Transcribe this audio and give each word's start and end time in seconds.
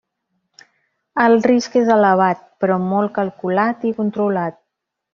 El 1.25 1.37
risc 1.51 1.77
és 1.83 1.93
elevat, 1.97 2.43
però 2.65 2.81
molt 2.89 3.17
calculat 3.21 3.89
i 3.93 3.97
controlat. 4.03 4.63